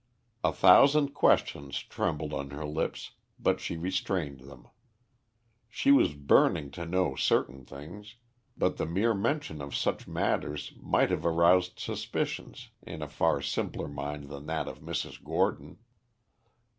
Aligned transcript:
A 0.43 0.51
thousand 0.51 1.13
questions 1.13 1.77
trembled 1.83 2.33
on 2.33 2.49
her 2.49 2.65
lips, 2.65 3.11
but 3.37 3.59
she 3.59 3.77
restrained 3.77 4.39
them. 4.39 4.67
She 5.69 5.91
was 5.91 6.15
burning 6.15 6.71
to 6.71 6.87
know 6.87 7.15
certain 7.15 7.65
things, 7.65 8.15
but 8.57 8.77
the 8.77 8.87
mere 8.87 9.13
mention 9.13 9.61
of 9.61 9.75
such 9.75 10.07
matters 10.07 10.73
might 10.79 11.11
have 11.11 11.23
aroused 11.23 11.77
suspicions 11.77 12.69
in 12.81 13.03
a 13.03 13.07
far 13.07 13.43
simpler 13.43 13.87
mind 13.87 14.29
than 14.29 14.47
that 14.47 14.67
of 14.67 14.79
Mrs. 14.79 15.23
Gordon. 15.23 15.77